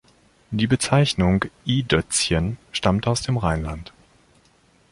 [0.49, 3.93] Die Bezeichnung "i-Dötzchen" stammt aus dem Rheinland.